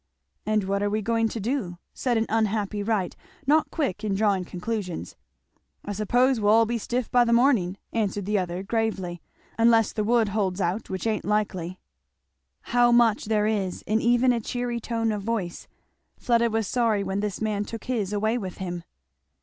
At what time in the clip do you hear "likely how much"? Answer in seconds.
11.23-13.25